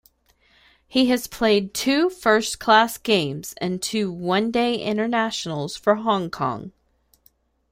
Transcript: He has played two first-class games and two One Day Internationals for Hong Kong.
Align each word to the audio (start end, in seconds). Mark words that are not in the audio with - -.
He 0.87 1.09
has 1.09 1.27
played 1.27 1.75
two 1.75 2.09
first-class 2.09 2.97
games 2.97 3.53
and 3.61 3.79
two 3.83 4.11
One 4.11 4.49
Day 4.49 4.81
Internationals 4.81 5.77
for 5.77 5.93
Hong 5.93 6.31
Kong. 6.31 6.71